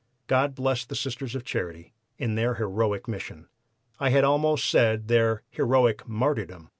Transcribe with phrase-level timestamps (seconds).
[0.25, 3.47] God bless the Sisters of Charity in their heroic mission!
[3.99, 6.69] I had almost said their heroic martyrdom!